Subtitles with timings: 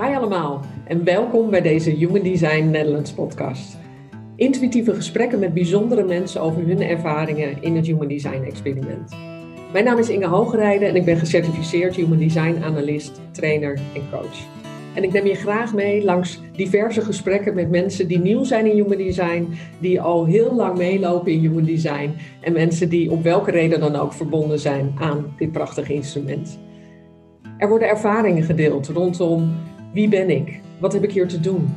[0.00, 3.78] Hi allemaal en welkom bij deze Human Design Netherlands podcast.
[4.36, 9.16] Intuïtieve gesprekken met bijzondere mensen over hun ervaringen in het Human Design experiment.
[9.72, 14.46] Mijn naam is Inge Hoogrijden en ik ben gecertificeerd Human Design analyst, trainer en coach.
[14.94, 18.76] En ik neem je graag mee langs diverse gesprekken met mensen die nieuw zijn in
[18.76, 19.48] Human Design,
[19.80, 23.96] die al heel lang meelopen in Human Design en mensen die op welke reden dan
[23.96, 26.58] ook verbonden zijn aan dit prachtige instrument.
[27.58, 29.52] Er worden ervaringen gedeeld rondom
[29.94, 30.60] wie ben ik?
[30.78, 31.74] Wat heb ik hier te doen?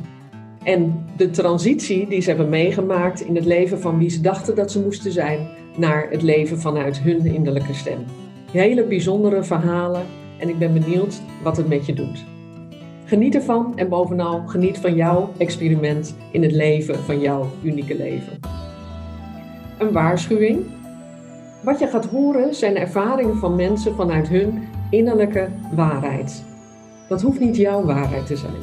[0.62, 4.70] En de transitie die ze hebben meegemaakt in het leven van wie ze dachten dat
[4.72, 7.98] ze moesten zijn, naar het leven vanuit hun innerlijke stem.
[8.52, 10.02] Hele bijzondere verhalen
[10.38, 12.24] en ik ben benieuwd wat het met je doet.
[13.04, 18.32] Geniet ervan en bovenal geniet van jouw experiment in het leven van jouw unieke leven.
[19.78, 20.64] Een waarschuwing.
[21.64, 26.44] Wat je gaat horen zijn ervaringen van mensen vanuit hun innerlijke waarheid.
[27.08, 28.60] Dat hoeft niet jouw waarheid te zijn.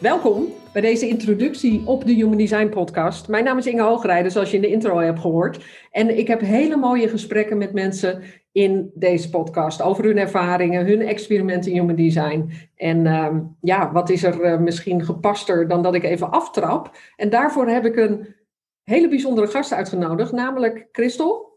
[0.00, 3.28] Welkom bij deze introductie op de Human Design Podcast.
[3.28, 5.64] Mijn naam is Inge Hoogrijden, zoals je in de intro hebt gehoord.
[5.90, 11.00] En ik heb hele mooie gesprekken met mensen in deze podcast over hun ervaringen, hun
[11.00, 12.50] experimenten in Human Design.
[12.74, 16.96] En uh, ja, wat is er uh, misschien gepaster dan dat ik even aftrap?
[17.16, 18.34] En daarvoor heb ik een
[18.82, 21.55] hele bijzondere gast uitgenodigd, namelijk Christel.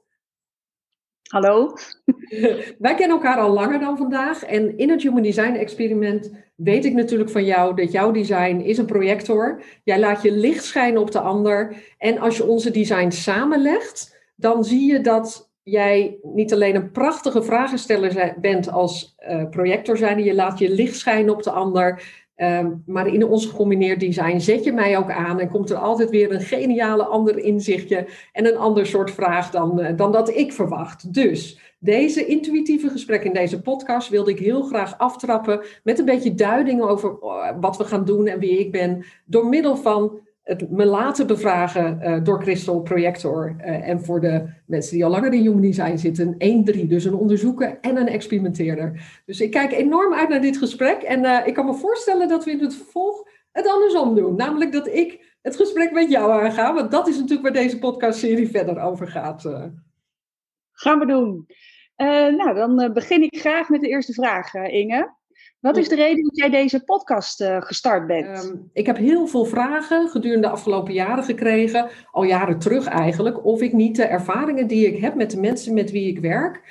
[1.30, 1.74] Hallo.
[2.86, 4.44] Wij kennen elkaar al langer dan vandaag.
[4.44, 8.78] En in het Human Design experiment weet ik natuurlijk van jou dat jouw design is
[8.78, 9.62] een projector.
[9.84, 11.76] Jij laat je licht schijnen op de ander.
[11.98, 17.44] En als je onze design samenlegt, dan zie je dat jij niet alleen een prachtige
[17.44, 20.24] vragensteller bent als uh, projector zijn.
[20.24, 22.04] Je laat je licht schijnen op de ander.
[22.42, 26.09] Um, maar in ons gecombineerd design zet je mij ook aan en komt er altijd
[26.09, 30.54] weer een geniale ander inzichtje en een ander soort vraag dan, uh, dan dat ik
[30.54, 31.14] verwacht.
[31.14, 36.36] Dus deze intuïtieve gesprek in deze podcast wilde ik heel graag aftrappen met een beetje
[36.36, 40.70] duiding over uh, wat we gaan doen en wie ik ben, door middel van het
[40.70, 43.55] me laten bevragen uh, door Crystal Projector.
[43.58, 46.88] Uh, en voor de mensen die al langer in Human Design zitten, een 1-3.
[46.88, 49.22] Dus een onderzoeker en een experimenteerder.
[49.26, 51.02] Dus ik kijk enorm uit naar dit gesprek.
[51.02, 54.36] En uh, ik kan me voorstellen dat we in het vervolg het andersom doen.
[54.36, 56.73] Namelijk dat ik het gesprek met jou aanga.
[56.73, 59.42] Want dat is natuurlijk waar deze podcastserie verder over gaat.
[60.71, 61.45] Gaan we doen.
[62.38, 65.17] nou, dan begin ik graag met de eerste vraag, Inge.
[65.59, 68.43] Wat is de reden dat jij deze podcast uh, gestart bent?
[68.43, 73.45] Um, ik heb heel veel vragen gedurende de afgelopen jaren gekregen, al jaren terug eigenlijk,
[73.45, 76.61] of ik niet de ervaringen die ik heb met de mensen met wie ik werk,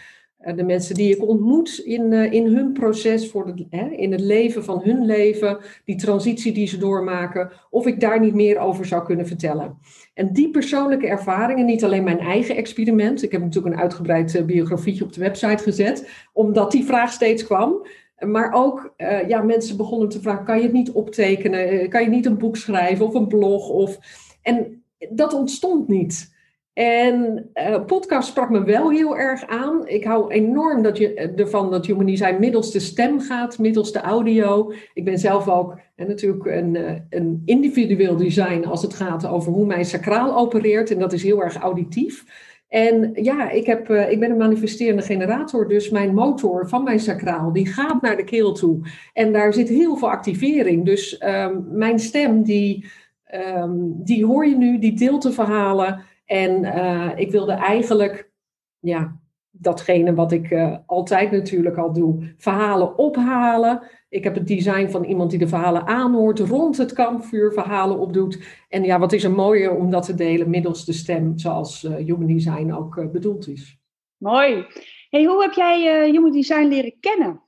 [0.41, 4.13] uh, de mensen die ik ontmoet in, uh, in hun proces, voor de, hè, in
[4.13, 8.59] het leven van hun leven, die transitie die ze doormaken, of ik daar niet meer
[8.59, 9.79] over zou kunnen vertellen.
[10.15, 15.05] En die persoonlijke ervaringen, niet alleen mijn eigen experiment, ik heb natuurlijk een uitgebreid biografietje
[15.05, 17.87] op de website gezet, omdat die vraag steeds kwam.
[18.27, 21.69] Maar ook, uh, ja, mensen begonnen te vragen, kan je het niet optekenen?
[21.69, 23.69] Eh, kan je niet een boek schrijven of een blog?
[23.69, 23.99] Of...
[24.43, 26.37] En dat ontstond niet.
[26.73, 29.89] En uh, podcast sprak me wel heel erg aan.
[29.89, 34.01] Ik hou enorm dat je, ervan dat Human Design middels de stem gaat, middels de
[34.01, 34.73] audio.
[34.95, 39.67] Ik ben zelf ook en natuurlijk een, een individueel design als het gaat over hoe
[39.67, 40.91] mijn sacraal opereert.
[40.91, 42.25] En dat is heel erg auditief.
[42.69, 47.01] En ja, ik, heb, uh, ik ben een manifesterende generator, dus mijn motor van mijn
[47.01, 48.81] sacraal, die gaat naar de keel toe.
[49.13, 50.85] En daar zit heel veel activering.
[50.85, 52.87] Dus um, mijn stem, die,
[53.35, 56.05] um, die hoor je nu, die deelt de verhalen.
[56.25, 58.31] En uh, ik wilde eigenlijk,
[58.79, 59.18] ja,
[59.59, 63.83] datgene wat ik uh, altijd natuurlijk al doe, verhalen ophalen.
[64.09, 68.43] Ik heb het design van iemand die de verhalen aanhoort, rond het kampvuur verhalen opdoet.
[68.69, 71.95] En ja, wat is er mooier om dat te delen middels de stem, zoals uh,
[71.95, 73.79] Human Design ook uh, bedoeld is.
[74.17, 74.67] Mooi.
[75.11, 77.43] Hey, hoe heb jij Human Design leren kennen?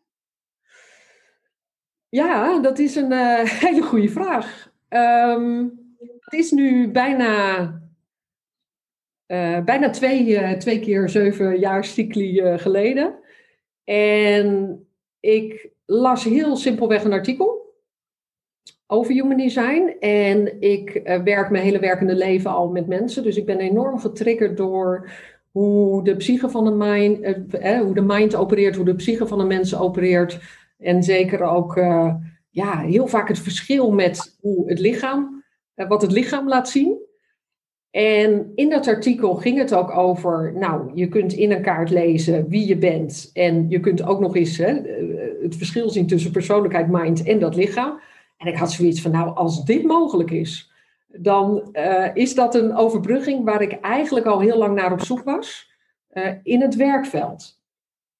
[2.08, 3.12] Ja, dat is een
[3.64, 4.70] hele goede vraag.
[4.88, 5.78] Um,
[6.30, 7.62] het is nu bijna,
[9.64, 13.14] bijna twee, twee keer zeven jaar cycli geleden.
[13.84, 14.78] En
[15.20, 17.74] ik las heel simpelweg een artikel
[18.86, 19.96] over human design.
[20.00, 23.22] En ik werk mijn hele werkende leven al met mensen.
[23.22, 25.10] Dus ik ben enorm getriggerd door
[25.50, 27.20] hoe de psyche van de mind,
[27.54, 30.38] eh, hoe de mind opereert, hoe de psyche van de mensen opereert.
[30.78, 31.74] En zeker ook
[32.50, 35.44] ja, heel vaak het verschil met hoe het lichaam,
[35.74, 37.08] wat het lichaam laat zien.
[37.90, 42.48] En in dat artikel ging het ook over, nou, je kunt in een kaart lezen
[42.48, 43.30] wie je bent.
[43.32, 44.72] En je kunt ook nog eens hè,
[45.42, 48.00] het verschil zien tussen persoonlijkheid, mind en dat lichaam.
[48.36, 50.72] En ik had zoiets van, nou, als dit mogelijk is,
[51.06, 55.22] dan uh, is dat een overbrugging waar ik eigenlijk al heel lang naar op zoek
[55.22, 55.70] was
[56.12, 57.60] uh, in het werkveld.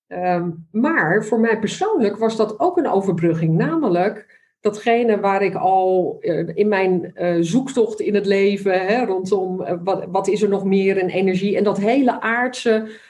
[0.07, 3.57] Ehm, maar voor mij persoonlijk was dat ook een overbrugging.
[3.57, 9.61] Namelijk datgene waar ik al eh, in mijn uh, zoektocht in het leven, hè, rondom
[9.61, 13.09] uh, wat, wat is er nog meer in energie en dat hele aardse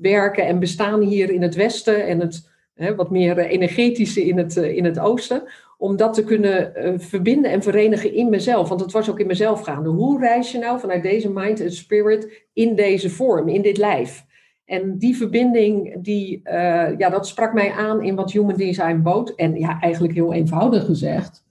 [0.00, 2.48] werken en bestaan hier in het Westen en het
[2.96, 5.42] wat meer energetische in het, in het Oosten,
[5.78, 8.68] om dat te kunnen verbinden en verenigen in mezelf.
[8.68, 9.88] Want het was ook in mezelf gaande.
[9.88, 14.24] Hoe reis je nou vanuit deze mind en spirit in deze vorm, in dit lijf?
[14.64, 19.34] En die verbinding, die, uh, ja, dat sprak mij aan in wat Human Design bood.
[19.34, 21.44] En ja, eigenlijk heel eenvoudig gezegd.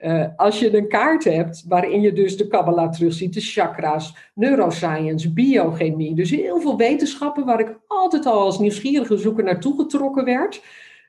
[0.00, 5.32] Uh, als je een kaart hebt waarin je dus de Kabbalah terugziet, de chakra's, neuroscience,
[5.32, 6.14] biochemie.
[6.14, 10.62] Dus heel veel wetenschappen waar ik altijd al als nieuwsgierige zoeker naartoe getrokken werd.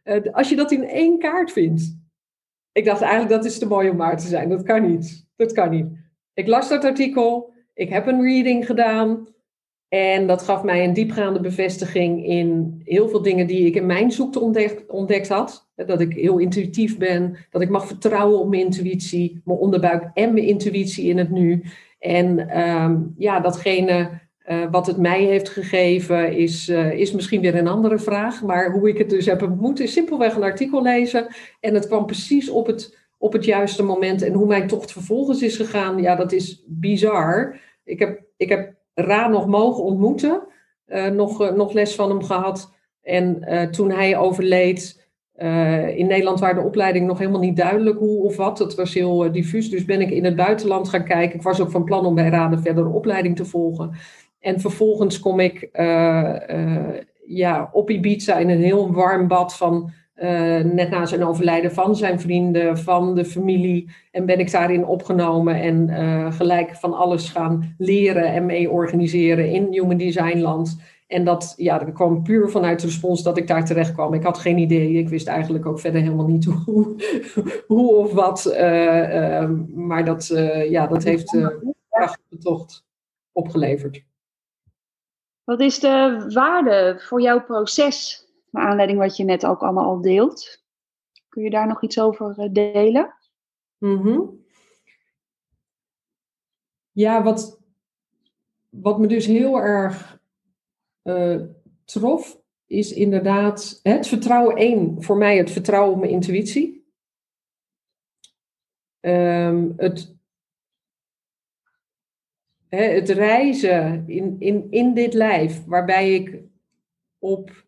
[0.03, 1.97] Uh, als je dat in één kaart vindt.
[2.71, 4.49] Ik dacht eigenlijk dat is te mooi om waar te zijn.
[4.49, 5.27] Dat kan niet.
[5.35, 5.87] Dat kan niet.
[6.33, 7.53] Ik las dat artikel.
[7.73, 9.27] Ik heb een reading gedaan.
[9.89, 14.11] En dat gaf mij een diepgaande bevestiging in heel veel dingen die ik in mijn
[14.11, 14.39] zoekte
[14.87, 15.69] ontdekt, had.
[15.75, 20.33] Dat ik heel intuïtief ben, dat ik mag vertrouwen op mijn intuïtie, mijn onderbuik en
[20.33, 21.63] mijn intuïtie in het nu.
[21.99, 24.09] En um, ja, datgene
[24.47, 28.43] uh, wat het mij heeft gegeven is, uh, is misschien weer een andere vraag.
[28.43, 31.27] Maar hoe ik het dus heb ontmoet is simpelweg een artikel lezen.
[31.59, 34.21] En het kwam precies op het, op het juiste moment.
[34.21, 37.59] En hoe mijn tocht vervolgens is gegaan, ja, dat is bizar.
[37.83, 40.41] Ik heb, ik heb Ra nog mogen ontmoeten.
[40.87, 42.73] Uh, nog, uh, nog les van hem gehad.
[43.01, 45.03] En uh, toen hij overleed,
[45.95, 48.59] in Nederland waren de opleiding nog helemaal niet duidelijk hoe of wat.
[48.59, 49.69] Het was heel diffuus.
[49.69, 51.35] Dus ben ik in het buitenland gaan kijken.
[51.35, 53.91] Ik was ook van plan om bij Ra de verdere opleiding te volgen.
[54.39, 55.69] En vervolgens kom ik
[57.25, 61.95] ja, op Ibiza in een heel warm bad van uh, net na zijn overlijden van
[61.95, 63.91] zijn vrienden, van de familie.
[64.11, 69.49] En ben ik daarin opgenomen en uh, gelijk van alles gaan leren en mee organiseren
[69.49, 70.81] in Human Design Land.
[71.07, 74.13] En dat, ja, dat kwam puur vanuit de respons dat ik daar terecht kwam.
[74.13, 74.93] Ik had geen idee.
[74.93, 76.95] Ik wist eigenlijk ook verder helemaal niet hoe,
[77.67, 78.45] hoe of wat.
[78.45, 80.27] Uh, maar dat,
[80.69, 81.37] ja, dat heeft
[81.89, 82.85] prachtige tocht
[83.31, 84.03] opgeleverd.
[85.43, 88.24] Wat is de waarde voor jouw proces
[88.57, 90.63] aanleiding wat je net ook allemaal al deelt.
[91.29, 93.15] Kun je daar nog iets over eh, delen?
[93.77, 94.43] Mm
[96.91, 97.61] Ja, wat,
[98.69, 100.19] wat me dus heel erg
[101.03, 101.41] uh,
[101.85, 104.55] trof, is inderdaad het vertrouwen.
[104.55, 106.87] één, voor mij het vertrouwen op mijn intuïtie.
[109.01, 110.15] Um, het,
[112.69, 116.43] het reizen in, in, in dit lijf, waarbij ik
[117.19, 117.65] op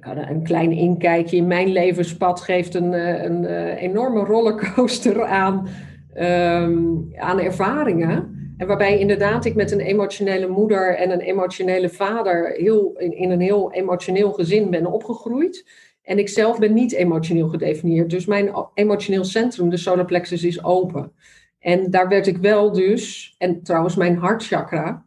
[0.00, 5.68] een klein inkijkje in mijn levenspad, geeft een, eh, eh, enorme rollercoaster aan,
[6.14, 6.82] ehm,
[7.16, 8.38] aan ervaringen.
[8.56, 13.30] En waarbij inderdaad ik met een emotionele moeder en een emotionele vader heel, in, in
[13.30, 15.68] een heel emotioneel gezin ben opgegroeid.
[16.02, 18.10] En ik zelf ben niet emotioneel gedefinieerd.
[18.10, 21.12] Dus mijn emotioneel centrum, de solar plexus, is open.
[21.58, 25.06] En daar werd ik wel dus, en trouwens mijn hartchakra,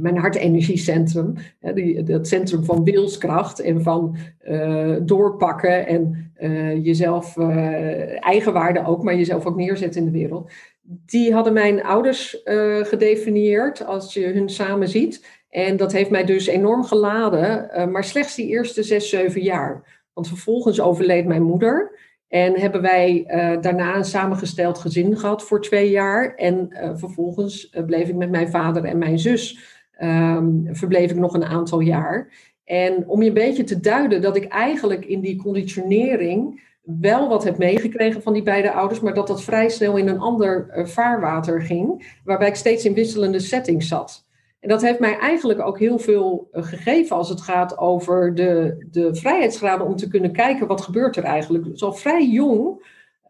[0.00, 4.16] mijn hartenergiecentrum, hè, dat centrum van wilskracht en van
[4.48, 10.50] uh, doorpakken en uh, jezelf, uh, eigenwaarde ook, maar jezelf ook neerzetten in de wereld.
[10.82, 12.42] Die hadden mijn ouders
[12.82, 15.26] gedefinieerd als je hun samen ziet.
[15.50, 20.04] En dat heeft mij dus enorm geladen, maar slechts die eerste zes, zeven jaar.
[20.12, 21.98] Want vervolgens overleed mijn moeder.
[22.28, 23.24] En hebben wij
[23.60, 26.34] daarna een samengesteld gezin gehad voor twee jaar.
[26.34, 31.44] En vervolgens bleef ik met mijn vader en mijn zus um, verbleef ik nog een
[31.44, 32.28] aantal jaar.
[32.64, 37.44] En om je een beetje te duiden dat ik eigenlijk in die conditionering wel wat
[37.44, 40.84] heb meegekregen van die beide ouders, maar dat dat vrij snel in een ander uh,
[40.84, 44.24] vaarwater ging, waarbij ik steeds in wisselende settings zat.
[44.60, 48.86] En dat heeft mij eigenlijk ook heel veel uh, gegeven als het gaat over de,
[48.90, 51.64] de vrijheidsgraden om te kunnen kijken wat gebeurt er eigenlijk.
[51.64, 52.84] Dus al vrij jong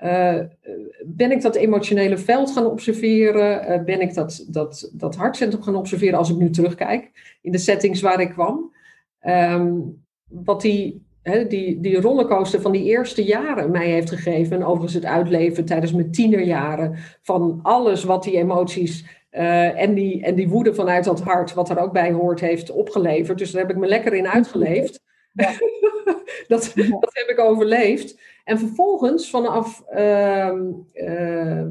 [0.04, 0.40] uh,
[1.04, 3.70] ben ik dat emotionele veld gaan observeren?
[3.70, 7.10] Uh, ben ik dat, dat, dat hartcentrum gaan observeren als ik nu terugkijk
[7.42, 8.74] in de settings waar ik kwam?
[9.26, 14.64] Um, wat die, he, die, die rollercoaster van die eerste jaren mij heeft gegeven, en
[14.64, 20.48] overigens het uitleven tijdens mijn tienerjaren, van alles wat die emoties en, die, en die
[20.48, 23.38] woede vanuit dat hart, wat er ook bij hoort, heeft opgeleverd.
[23.38, 25.04] Dus daar heb ik me lekker in uitgeleefd.
[25.36, 25.50] Ja.
[26.48, 28.18] dat, dat heb ik overleefd.
[28.44, 30.52] En vervolgens, vanaf uh,
[30.94, 31.62] uh,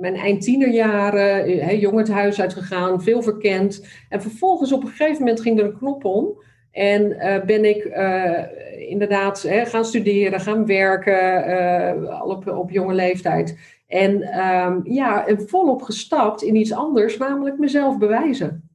[0.00, 3.86] mijn eind tienerjaren, uh, jong het huis uitgegaan, veel verkend.
[4.08, 6.42] En vervolgens op een gegeven moment ging er een knop om.
[6.70, 13.58] En eh, ben ik eh, inderdaad gaan studeren, gaan werken, al op, op jonge leeftijd.
[13.86, 18.70] En um, ja, volop gestapt in iets anders, namelijk mezelf bewijzen.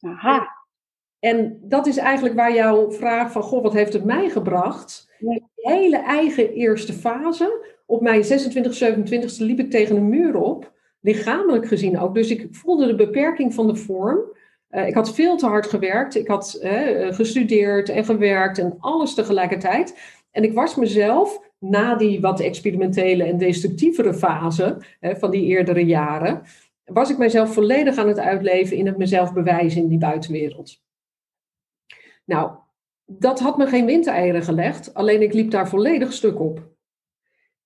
[0.00, 0.53] Aha.
[1.24, 5.08] En dat is eigenlijk waar jouw vraag van, goh, wat heeft het mij gebracht?
[5.18, 5.38] Ja.
[5.54, 7.74] hele eigen eerste fase.
[7.86, 12.14] Op mijn 26, 27ste liep ik tegen een muur op, lichamelijk gezien ook.
[12.14, 14.18] Dus ik voelde de beperking van de vorm.
[14.70, 16.14] Uh, ik had veel te hard gewerkt.
[16.14, 19.98] Ik had uh, gestudeerd en gewerkt en alles tegelijkertijd.
[20.30, 25.84] En ik was mezelf na die wat experimentele en destructievere fase hè, van die eerdere
[25.84, 26.42] jaren,
[26.84, 30.82] was ik mezelf volledig aan het uitleven in het mezelf bewijzen in die buitenwereld.
[32.24, 32.56] Nou,
[33.04, 36.72] dat had me geen windeieren gelegd, alleen ik liep daar volledig stuk op.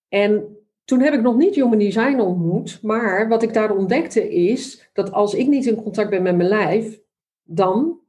[0.08, 4.90] En toen heb ik nog niet Human Design ontmoet, maar wat ik daar ontdekte is
[4.92, 7.00] dat als ik niet in contact ben met mijn lijf,
[7.42, 8.00] dan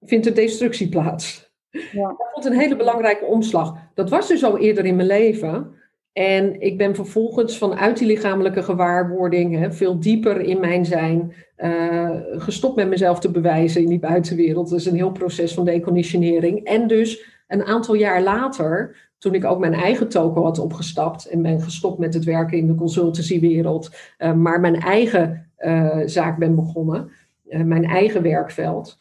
[0.00, 1.52] vindt er destructie plaats.
[1.70, 2.08] Ja.
[2.08, 3.90] Dat vond een hele belangrijke omslag.
[3.94, 5.77] Dat was dus al eerder in mijn leven.
[6.18, 12.10] En ik ben vervolgens vanuit die lichamelijke gewaarwording, hè, veel dieper in mijn zijn, uh,
[12.30, 14.70] gestopt met mezelf te bewijzen in die buitenwereld.
[14.70, 16.64] Dat is een heel proces van deconditionering.
[16.64, 21.42] En dus een aantal jaar later, toen ik ook mijn eigen token had opgestapt en
[21.42, 26.54] ben gestopt met het werken in de consultancywereld, uh, maar mijn eigen uh, zaak ben
[26.54, 27.10] begonnen,
[27.42, 28.98] mijn eigen werkveld.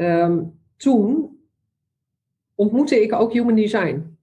[0.00, 1.36] Um, toen
[2.54, 4.17] ontmoette ik ook Human Design.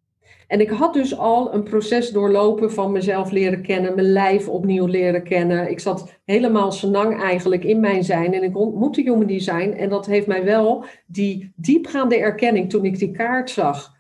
[0.48, 4.86] En ik had dus al een proces doorlopen van mezelf leren kennen, mijn lijf opnieuw
[4.86, 5.70] leren kennen.
[5.70, 9.70] Ik zat helemaal senang eigenlijk in mijn zijn en ik ontmoette Human Design.
[9.78, 13.95] En dat heeft mij wel die diepgaande erkenning toen ik die kaart zag.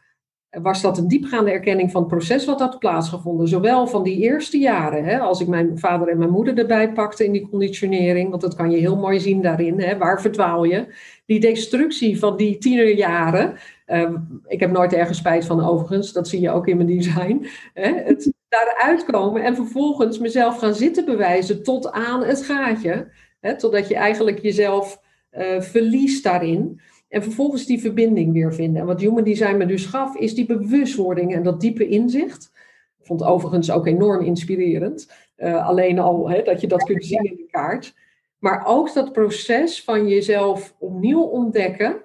[0.61, 3.47] Was dat een diepgaande erkenning van het proces wat had plaatsgevonden?
[3.47, 7.25] Zowel van die eerste jaren, hè, als ik mijn vader en mijn moeder erbij pakte
[7.25, 10.85] in die conditionering, want dat kan je heel mooi zien daarin, hè, waar verdwaal je?
[11.25, 14.15] Die destructie van die tienerjaren, Ehm,
[14.47, 17.47] ik heb nooit ergens spijt van overigens, dat zie je ook in mijn design.
[17.73, 17.93] Hè?
[17.93, 23.07] Het daaruit komen en vervolgens mezelf gaan zitten bewijzen tot aan het gaatje.
[23.39, 23.57] Hè?
[23.57, 25.01] Totdat je eigenlijk jezelf
[25.37, 26.81] uh, verliest daarin.
[27.15, 28.81] En vervolgens die verbinding weer vinden.
[28.81, 32.51] En wat Human Design me dus gaf, is die bewustwording en dat diepe inzicht.
[32.99, 35.11] Ik vond overigens ook enorm inspirerend.
[35.37, 37.95] Uh, alleen al dat je dat kunt zien in de kaart.
[38.39, 42.03] Maar ook dat proces van jezelf opnieuw ontdekken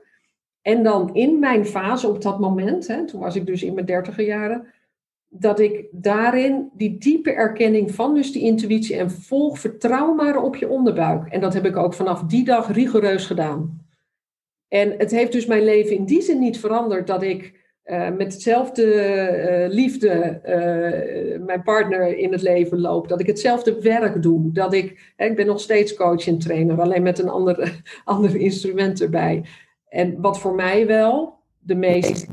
[0.62, 4.24] en dan in mijn fase op dat moment, toen was ik dus in mijn dertiger
[4.24, 4.66] jaren,
[5.28, 10.56] dat ik daarin die diepe erkenning van dus die intuïtie en volg, vertrouw maar op
[10.56, 11.28] je onderbuik.
[11.28, 13.79] En dat heb ik ook vanaf die dag rigoureus gedaan.
[14.70, 18.32] En het heeft dus mijn leven in die zin niet veranderd dat ik uh, met
[18.32, 23.08] hetzelfde uh, liefde uh, mijn partner in het leven loop.
[23.08, 24.52] Dat ik hetzelfde werk doe.
[24.52, 29.00] Dat ik, ik ben nog steeds coach en trainer, alleen met een ander, ander instrument
[29.00, 29.44] erbij.
[29.88, 32.26] En wat voor mij wel de meest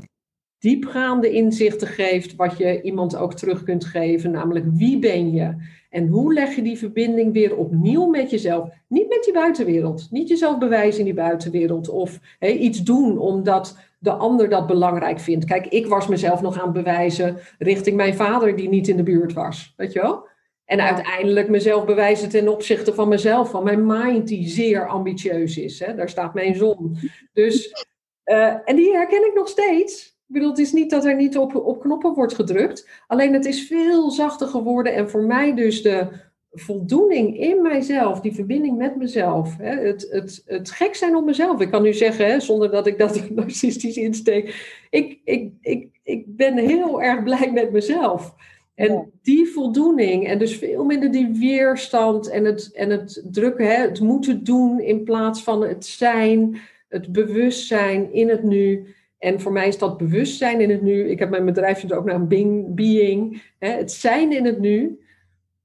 [0.58, 5.54] diepgaande inzichten geeft, wat je iemand ook terug kunt geven, namelijk wie ben je?
[5.88, 8.68] En hoe leg je die verbinding weer opnieuw met jezelf?
[8.88, 10.06] Niet met die buitenwereld.
[10.10, 11.88] Niet jezelf bewijzen in die buitenwereld.
[11.88, 15.44] Of iets doen omdat de ander dat belangrijk vindt.
[15.44, 19.02] Kijk, ik was mezelf nog aan het bewijzen richting mijn vader die niet in de
[19.02, 19.74] buurt was.
[19.76, 20.26] Weet je wel?
[20.64, 25.80] En uiteindelijk mezelf bewijzen ten opzichte van mezelf, van mijn mind die zeer ambitieus is.
[25.80, 25.94] Hè?
[25.94, 26.96] Daar staat mijn zon.
[27.32, 27.86] Dus,
[28.24, 30.17] uh, en die herken ik nog steeds.
[30.28, 32.88] Ik bedoel, het is niet dat er niet op, op knoppen wordt gedrukt.
[33.06, 34.94] Alleen het is veel zachter geworden.
[34.94, 36.08] En voor mij dus de
[36.52, 39.56] voldoening in mijzelf, die verbinding met mezelf.
[39.56, 39.86] Hè?
[39.86, 41.60] Het, het, het gek zijn op mezelf.
[41.60, 44.76] Ik kan nu zeggen, hè, zonder dat ik dat narcistisch insteek.
[44.90, 48.34] Ik, ik, ik, ik ben heel erg blij met mezelf.
[48.74, 53.82] En die voldoening en dus veel minder die weerstand en het, en het drukken, hè,
[53.82, 56.58] het moeten doen in plaats van het zijn,
[56.88, 58.94] het bewustzijn in het nu.
[59.18, 61.08] En voor mij is dat bewustzijn in het nu.
[61.08, 65.00] Ik heb mijn bedrijf ook naar een being, being hè, het zijn in het nu.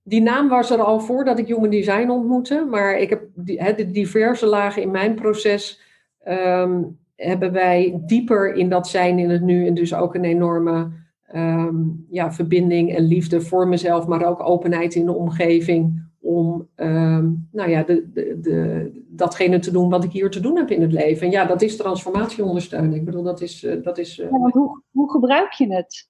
[0.04, 3.92] Die naam was er al voordat ik Human Design ontmoette, maar ik heb hè, de
[3.92, 5.82] diverse lagen in mijn proces.
[6.28, 10.92] Um, hebben wij dieper in dat zijn in het nu en dus ook een enorme
[11.34, 11.76] Ehm,
[12.10, 17.70] ja, verbinding en liefde voor mezelf, maar ook openheid in de omgeving om ehm, nou
[17.70, 20.92] ja, de, de, de, datgene te doen wat ik hier te doen heb in het
[20.92, 21.26] leven.
[21.26, 22.96] En ja, dat is transformatieondersteuning.
[22.96, 23.64] Ik bedoel, dat is.
[23.64, 26.10] Uh, dat is uh, hoe, hoe gebruik je het?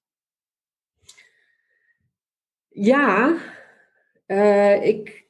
[2.68, 3.38] Ja,
[4.28, 5.28] uh, ik,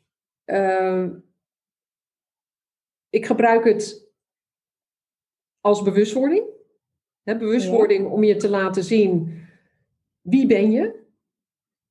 [3.09, 4.11] ik gebruik het
[5.59, 6.51] als bewustwording.
[7.23, 9.41] Bewustwording om je te laten zien
[10.21, 11.01] wie ben je?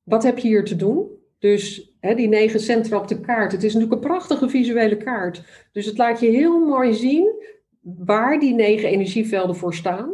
[0.03, 1.11] Wat heb je hier te doen?
[1.39, 3.53] Dus die negen centra op de kaart.
[3.53, 5.43] Het is natuurlijk een prachtige visuele kaart.
[5.73, 7.35] Dus het laat je heel mooi zien
[7.81, 10.11] waar die negen energievelden voor staan.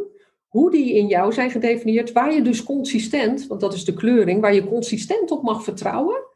[0.47, 2.11] Hoe die in jou zijn gedefinieerd.
[2.11, 6.27] Waar je dus consistent, want dat is de kleuring, waar je consistent op mag vertrouwen.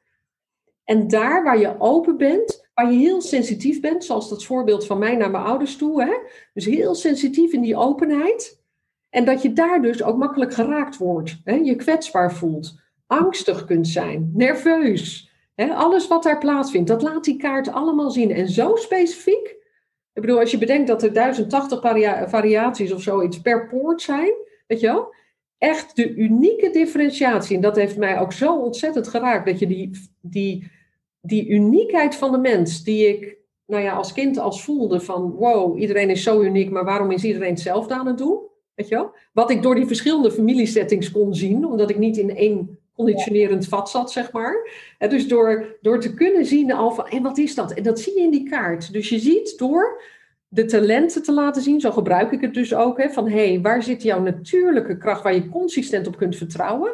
[0.84, 5.00] En daar waar je open bent waar je heel sensitief bent, zoals dat voorbeeld van
[5.00, 6.24] mij naar mijn ouders toe.
[6.54, 8.62] Dus heel sensitief in die openheid.
[9.10, 11.42] En dat je daar dus ook makkelijk geraakt wordt.
[11.44, 15.32] Je kwetsbaar voelt, angstig kunt zijn, nerveus.
[15.56, 18.32] Alles wat daar plaatsvindt, dat laat die kaart allemaal zien.
[18.32, 19.62] En zo specifiek.
[20.14, 21.80] Ik bedoel, als je bedenkt dat er 1080
[22.30, 24.34] variaties of zoiets per poort zijn,
[24.68, 25.14] weet je wel?
[25.58, 27.56] Echt de unieke differentiatie.
[27.56, 29.46] En dat heeft mij ook zo ontzettend geraakt.
[29.46, 29.92] Dat je die,
[30.22, 30.72] die,
[31.22, 35.80] die uniekheid van de mens, die ik nou ja, als kind als voelde van wow,
[35.80, 38.40] iedereen is zo uniek, maar waarom is iedereen hetzelfde aan het doen?
[38.76, 39.16] Weet je wel?
[39.34, 43.90] Wat ik door die verschillende familiesettings kon zien, omdat ik niet in één conditionerend vat
[43.90, 44.70] zat, zeg maar.
[44.98, 47.74] Dus door, door te kunnen zien al van, en wat is dat?
[47.74, 48.94] En dat zie je in die kaart.
[48.94, 50.02] Dus je ziet door
[50.48, 53.62] de talenten te laten zien, zo gebruik ik het dus ook, hè, van hé, hey,
[53.62, 56.92] waar zit jouw natuurlijke kracht waar je consistent op kunt vertrouwen?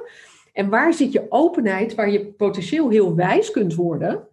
[0.53, 4.27] En waar zit je openheid waar je potentieel heel wijs kunt worden?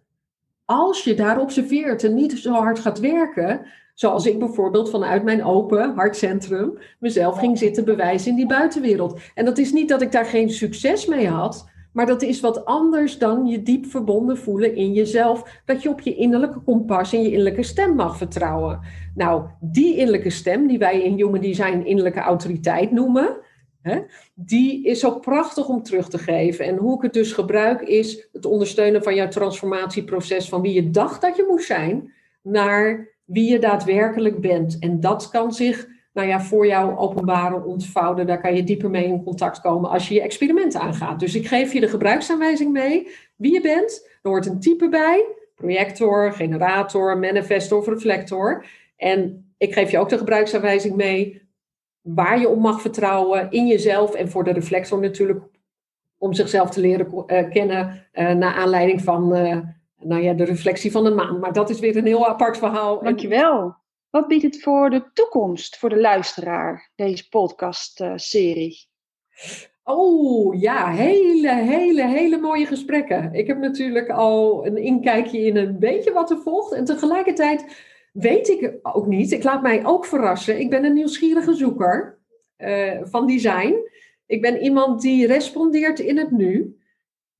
[0.69, 3.65] Als je daar observeert en niet zo hard gaat werken,
[3.97, 9.19] Zoals ik bijvoorbeeld vanuit mijn open hartcentrum mezelf ging zitten bewijzen in die buitenwereld.
[9.33, 12.65] En dat is niet dat ik daar geen succes mee had, maar dat is wat
[12.65, 15.61] anders dan je diep verbonden voelen in jezelf.
[15.65, 18.79] Dat je op je innerlijke kompas en je innerlijke stem mag vertrouwen.
[19.15, 23.37] Nou, die innerlijke stem, die wij in Human Design innerlijke autoriteit noemen,
[23.87, 23.99] hè,
[24.33, 26.65] die is zo prachtig om terug te geven.
[26.65, 30.89] En hoe ik het dus gebruik is het ondersteunen van jouw transformatieproces van wie je
[30.89, 34.79] dacht dat je moest zijn, naar wie je daadwerkelijk bent.
[34.79, 38.27] En dat kan zich nou ja, voor jou openbaren, ontvouwen.
[38.27, 41.19] Daar kan je dieper mee in contact komen als je je experiment aangaat.
[41.19, 43.07] Dus ik geef je de gebruiksaanwijzing mee.
[43.35, 45.25] Wie je bent, er hoort een type bij.
[45.55, 48.65] Projector, generator, manifestor of reflector.
[48.95, 51.46] En ik geef je ook de gebruiksaanwijzing mee
[52.07, 55.43] waar je op mag vertrouwen in jezelf en voor de reflector natuurlijk
[56.17, 59.57] om zichzelf te leren uh, kennen uh, naar aanleiding van uh,
[59.99, 61.39] nou ja, de reflectie van de maan.
[61.39, 63.03] Maar dat is weer een heel apart verhaal.
[63.03, 63.75] Dankjewel.
[64.09, 68.87] Wat biedt het voor de toekomst voor de luisteraar, deze podcast-serie?
[69.83, 73.33] Oh ja, hele, hele, hele mooie gesprekken.
[73.33, 76.73] Ik heb natuurlijk al een inkijkje in een beetje wat er volgt.
[76.73, 77.65] En tegelijkertijd
[78.19, 79.31] weet ik ook niet.
[79.31, 80.59] Ik laat mij ook verrassen.
[80.59, 82.19] Ik ben een nieuwsgierige zoeker
[82.57, 83.75] uh, van design.
[84.25, 86.77] Ik ben iemand die respondeert in het nu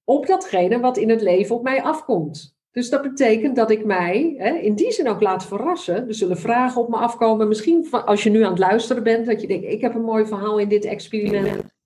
[0.04, 2.56] op datgene wat in het leven op mij afkomt.
[2.72, 6.08] Dus dat betekent dat ik mij hè, in die zin ook laat verrassen.
[6.08, 7.48] Er zullen vragen op me afkomen.
[7.48, 10.26] Misschien als je nu aan het luisteren bent, dat je denkt: ik heb een mooi
[10.26, 11.77] verhaal in dit experiment.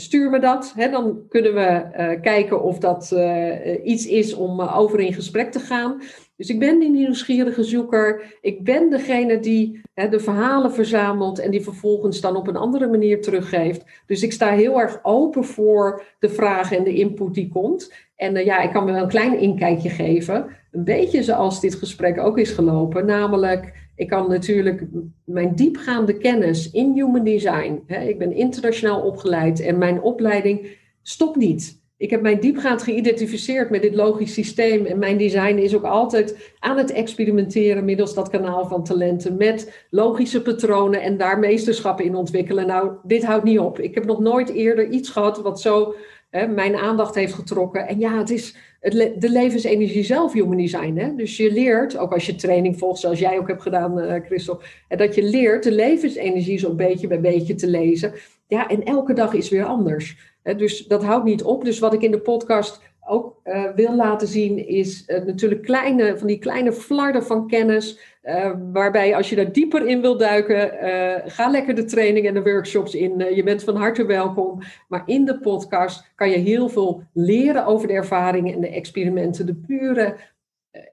[0.00, 0.72] Stuur me dat.
[0.76, 5.52] Hè, dan kunnen we uh, kijken of dat uh, iets is om over in gesprek
[5.52, 6.00] te gaan.
[6.36, 8.38] Dus ik ben die nieuwsgierige zoeker.
[8.40, 12.86] Ik ben degene die hè, de verhalen verzamelt en die vervolgens dan op een andere
[12.86, 13.84] manier teruggeeft.
[14.06, 17.92] Dus ik sta heel erg open voor de vragen en de input die komt.
[18.16, 20.46] En ja, ik kan me wel een klein inkijkje geven.
[20.72, 23.06] Een beetje zoals dit gesprek ook is gelopen.
[23.06, 24.82] Namelijk, ik kan natuurlijk
[25.24, 27.82] mijn diepgaande kennis in human design.
[27.86, 31.78] Hè, ik ben internationaal opgeleid en mijn opleiding stopt niet.
[31.96, 34.84] Ik heb mij diepgaand geïdentificeerd met dit logisch systeem.
[34.84, 39.36] En mijn design is ook altijd aan het experimenteren middels dat kanaal van talenten.
[39.36, 42.66] Met logische patronen en daar meesterschappen in ontwikkelen.
[42.66, 43.78] Nou, dit houdt niet op.
[43.78, 45.94] Ik heb nog nooit eerder iets gehad wat zo
[46.30, 47.88] hè, mijn aandacht heeft getrokken.
[47.88, 50.96] En ja, het is het de levensenergie zelf, human design.
[50.96, 51.14] Hè?
[51.14, 54.60] Dus je leert, ook als je training volgt, zoals jij ook hebt gedaan, uh, Christel.
[54.88, 58.12] En dat je leert de levensenergie zo'n beetje bij beetje te lezen.
[58.46, 60.16] Ja, en elke dag is weer anders.
[60.56, 61.64] Dus dat houdt niet op.
[61.64, 66.18] Dus wat ik in de podcast ook uh, wil laten zien, is uh, natuurlijk kleine,
[66.18, 68.18] van die kleine flarden van kennis.
[68.22, 70.70] Uh, waarbij als je daar dieper in wil duiken,
[71.30, 73.34] ga lekker de training en de workshops in.
[73.34, 74.62] je bent van harte welkom.
[74.88, 79.46] Maar in de podcast kan je heel veel leren over de ervaringen en de experimenten.
[79.46, 80.16] De pure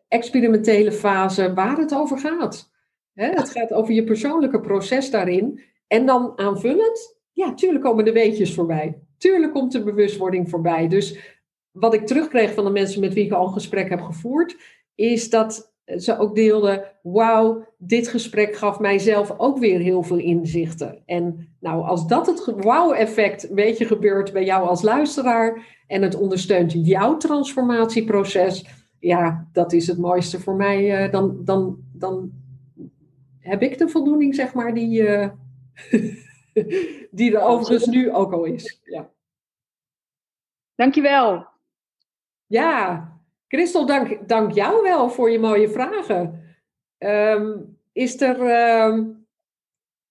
[0.08, 2.72] experimentele fase waar het over gaat.
[3.14, 5.62] Hè, het gaat over je persoonlijke proces daarin.
[5.88, 8.98] En dan aanvullend, ja, tuurlijk komen de weetjes voorbij.
[9.18, 10.88] Tuurlijk komt de bewustwording voorbij.
[10.88, 11.37] Dus
[11.80, 14.58] wat ik terugkreeg van de mensen met wie ik al een gesprek heb gevoerd,
[14.96, 21.02] is dat ze ook deelden: wauw, dit gesprek gaf mijzelf ook weer heel veel inzichten.
[21.06, 26.16] En nou, als dat het wauw-effect een beetje gebeurt bij jou als luisteraar en het
[26.16, 28.66] ondersteunt jouw transformatieproces,
[29.00, 31.06] ja, dat is het mooiste voor mij.
[31.06, 32.32] Uh, dan, dan, dan
[33.40, 35.02] heb ik de voldoening, zeg maar, die.
[35.02, 35.28] Uh,
[37.12, 38.82] die er overigens nu ook al is.
[38.84, 39.10] Ja.
[40.76, 41.46] Dankjewel.
[42.48, 43.08] Ja,
[43.48, 46.44] Christel, dank, dank jou wel voor je mooie vragen.
[46.98, 48.40] Um, is, er,
[48.86, 49.28] um,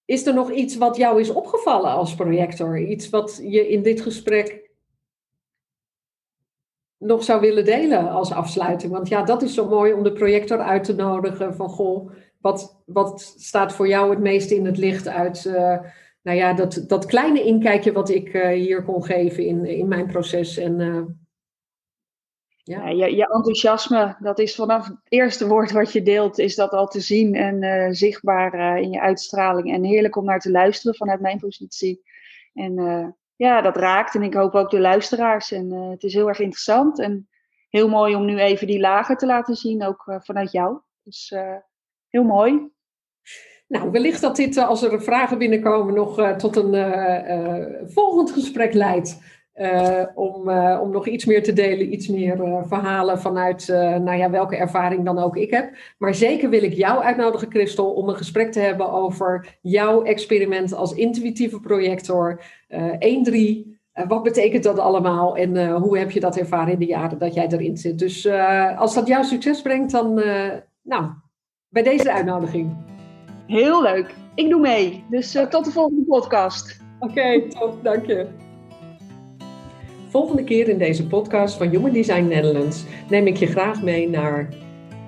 [0.05, 2.79] is er nog iets wat jou is opgevallen als projector?
[2.79, 4.71] Iets wat je in dit gesprek
[6.99, 8.93] nog zou willen delen als afsluiting.
[8.93, 12.83] Want ja, dat is zo mooi om de projector uit te nodigen van goh, wat,
[12.85, 15.79] wat staat voor jou het meest in het licht uit uh,
[16.23, 20.07] nou ja, dat, dat kleine inkijkje wat ik uh, hier kon geven in, in mijn
[20.07, 20.57] proces.
[20.57, 21.03] En, uh,
[22.67, 22.89] ja.
[22.89, 26.73] ja je, je, enthousiasme, dat is vanaf het eerste woord wat je deelt, is dat
[26.73, 29.73] al te zien en zichtbaar in je uitstraling.
[29.73, 32.03] En heerlijk om naar te luisteren vanuit mijn positie.
[32.55, 32.75] En
[33.37, 34.15] ja, dat raakt.
[34.15, 35.53] En ik hoop ook de luisteraars.
[35.53, 36.99] En het is heel erg interessant.
[36.99, 37.29] En
[37.69, 40.79] heel mooi om nu even die lagen te laten zien, ook vanuit jou.
[41.03, 41.35] Dus
[42.09, 42.71] heel mooi.
[43.69, 48.31] Nou, wellicht dat dit, eh, als er vragen binnenkomen, nog uh, tot een uh, volgend
[48.31, 49.21] gesprek leidt.
[50.15, 53.67] Om, om nog iets meer te delen, iets meer verhalen vanuit
[54.03, 55.77] nou ja, welke ervaring dan ook ik heb.
[55.99, 60.75] Maar zeker wil ik jou uitnodigen, Christel, om een gesprek te hebben over jouw experiment
[60.75, 62.43] als intuïtieve projector
[62.73, 62.77] 1-3.
[64.09, 67.47] wat betekent dat allemaal en hoe heb je dat ervaren in de jaren dat jij
[67.49, 67.99] erin zit?
[67.99, 68.29] Dus
[68.77, 70.15] als dat jouw succes brengt, dan
[70.83, 71.05] nou,
[71.69, 72.77] bij deze uitnodiging.
[73.47, 74.15] Heel leuk.
[74.35, 75.05] Ik doe mee.
[75.11, 76.81] Dus tot de volgende podcast.
[76.99, 77.85] Oké, okay, top.
[77.85, 78.46] Dank je.
[80.17, 84.49] Volgende keer in deze podcast van Human Design Netherlands neem ik je graag mee naar.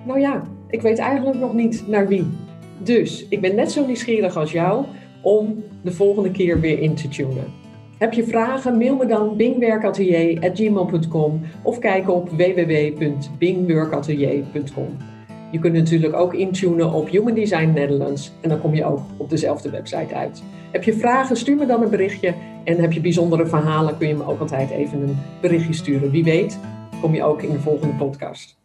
[0.06, 2.26] Nou ja, ik weet eigenlijk nog niet naar wie.
[2.82, 4.84] Dus ik ben net zo nieuwsgierig als jou
[5.22, 7.44] om de volgende keer weer in te tunen.
[7.98, 8.78] Heb je vragen?
[8.78, 14.96] Mail me dan bingwerkatelier.gmail.com of kijk op www.bingwerkatelier.com.
[15.50, 19.30] Je kunt natuurlijk ook intunen op Human Design Netherlands en dan kom je ook op
[19.30, 20.42] dezelfde website uit.
[20.72, 22.34] Heb je vragen, stuur me dan een berichtje.
[22.68, 26.10] En heb je bijzondere verhalen, kun je me ook altijd even een berichtje sturen.
[26.10, 26.58] Wie weet,
[27.00, 28.56] kom je ook in de volgende podcast.